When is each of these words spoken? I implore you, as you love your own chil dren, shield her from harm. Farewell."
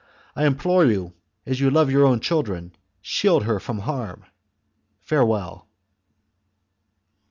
I 0.35 0.47
implore 0.47 0.83
you, 0.83 1.13
as 1.45 1.59
you 1.59 1.69
love 1.69 1.91
your 1.91 2.07
own 2.07 2.21
chil 2.21 2.41
dren, 2.41 2.71
shield 3.03 3.43
her 3.43 3.59
from 3.59 3.77
harm. 3.81 4.23
Farewell." 4.99 5.67